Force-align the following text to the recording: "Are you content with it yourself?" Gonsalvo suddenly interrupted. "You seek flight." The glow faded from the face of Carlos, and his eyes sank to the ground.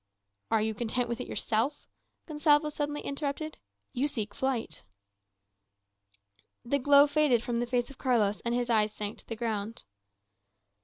"Are 0.49 0.63
you 0.63 0.73
content 0.73 1.07
with 1.09 1.21
it 1.21 1.27
yourself?" 1.27 1.85
Gonsalvo 2.25 2.69
suddenly 2.71 3.01
interrupted. 3.01 3.59
"You 3.93 4.07
seek 4.07 4.33
flight." 4.33 4.81
The 6.65 6.79
glow 6.79 7.05
faded 7.05 7.43
from 7.43 7.59
the 7.59 7.67
face 7.67 7.91
of 7.91 7.99
Carlos, 7.99 8.41
and 8.41 8.55
his 8.55 8.71
eyes 8.71 8.91
sank 8.91 9.19
to 9.19 9.27
the 9.27 9.35
ground. 9.35 9.83